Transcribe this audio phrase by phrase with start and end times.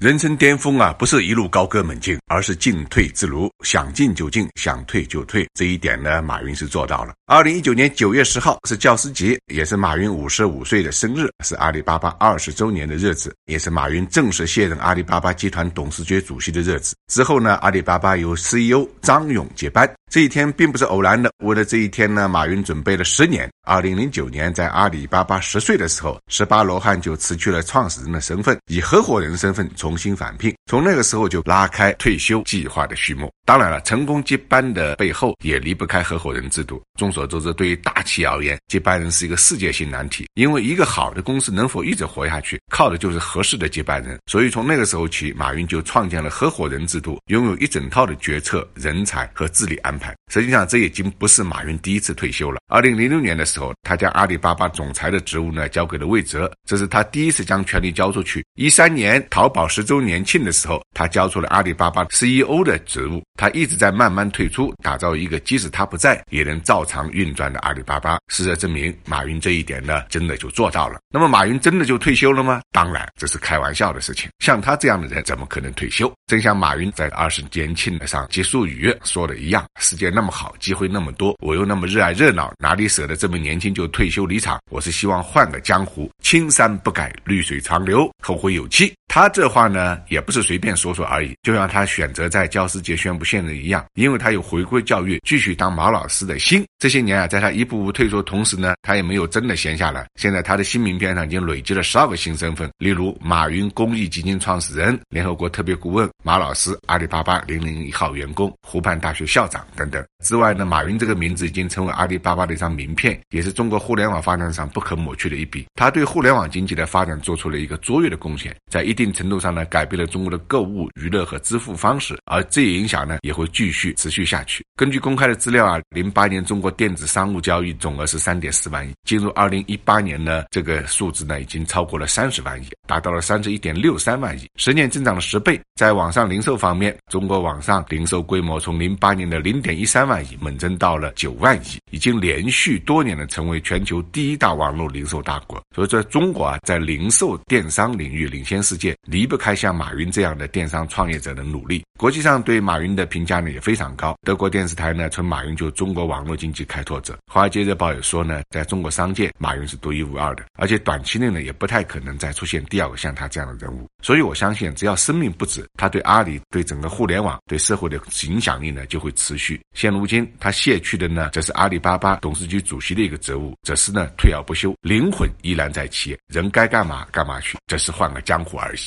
[0.00, 5.46] 人生巅峰啊，不是一路高歌猛进，而是进退自如，想进就进，想退就退。
[5.52, 7.12] 这一点呢，马云是做到了。
[7.26, 16.96] 二零一九年九月十号是教师节，也是马云五十五岁的生日，是阿里巴巴二十周年的日子，也是马云正式卸任阿里巴巴集团董事局主席的日子。
[17.12, 19.86] 之后呢，阿里巴巴由 CEO 张勇接班。
[20.10, 23.48] 这一天并不是偶然的，为了这一天呢，马云准备了十年。
[23.64, 30.54] 二零零九年，在阿里巴巴十岁的时候，十八罗汉就辞去了创始人的身份，以合伙人身份从重新返聘。
[30.66, 33.28] 从那个时候就拉开退休计划的序幕。
[33.50, 36.80] 当然了，成功接班的背后也离不开合伙人制度。
[36.96, 44.16] 众所周知，对于大企业而言，接班人是一个世界性难题，因为一个好的公司能否一直活下去，靠的就是合适的接班人。
[44.30, 50.14] 所以从那个时候起，马云就创建了合伙人制度，拥有一整套的决策、人才和治理安排。
[50.32, 52.60] 实际上，这已经不是马云第一次退休了。
[52.68, 58.46] 二零零六年的时候，他将阿里巴巴总裁的职务呢交给了魏哲，这是他第一次将权力交出去。
[58.54, 63.20] 一三年淘宝十周年庆的时候，他交出了阿里巴巴 CEO 的职务。
[63.40, 68.18] 他一直在慢慢退出，打造一个即使他不在也能照常运转的阿里巴巴。
[68.28, 71.00] 事实证明，马云这一点呢，真的就做到了。
[71.10, 72.60] 那么，马云真的就退休了吗？
[72.70, 74.28] 当然，这是开玩笑的事情。
[74.40, 76.12] 像他这样的人，怎么可能退休？
[76.26, 84.60] 正像马云在二十年庆上结束语说的一样：“世界那么好，机会那么多，我又那么热爱热闹，哪里舍得这么年轻就退休离场？
[84.70, 96.64] 我是希望换个江湖，青山不改，绿水长流，后会有期。”他这话呢，也不是随便说说而已，就像他选择在教师节宣布现任一样，因为他有回归教育、继续当马老师的心。
[96.78, 100.06] 这些年啊，在他一步步退出同时呢，他也没有真的闲下来。
[100.14, 110.00] 现在他的新名片上已经累积了十二个新身份，例如马云公益基金创始人、联合国特别顾问、马老师、阿里巴巴零零一号员工、湖畔大学校长等等。
[110.24, 115.66] 之外呢，马云这个名字已经成为阿里巴巴的一张名片，也是中国互联网发展上不可抹去的一笔。
[115.74, 124.62] 他对互联网经济的发展做出了一个卓越的贡献，在一定程度上呢，改变了中国的购物、娱乐和支付方式，而这一影响呢，也会继续持续下去。
[124.76, 135.58] 根据公开的资料啊，零八年中国电子商务交易总额是三点四万亿，进入二零一八年呢，这个数字呢已经超过了三十万亿，达到了三十一点六三万亿，十年增长了十倍。
[135.76, 145.58] 在网上零售方面，中国网上零售规模从零八年的零点一三万亿猛增到了九万亿，已经连续多年的成为全球第一大网络零售大国。
[145.74, 151.84] 所以在中国啊，在零售电商领域领先世界，离不开像马云这样的电商创业者的努力。
[152.00, 154.16] 国际上对马云的评价呢也非常高。
[154.22, 157.18] 德国电视台呢称马云就中国网络经济开拓者。
[157.30, 163.86] 华尔街日报也说呢，在中国商界，马云是独一无二的，而且短期内呢也不太可能再出现第二个像他这样的人物。
[164.02, 169.60] 所以我相信，只要生命不止，他对阿里、对整个互联网、对社会的影响力呢就会持续。
[169.74, 170.26] 现如今。
[170.40, 178.80] 他卸去的呢，这是阿里巴巴董事局主席的一个职务，只是呢退而不休，灵魂依然在企业，人该干嘛干嘛去，只是换个江湖而已。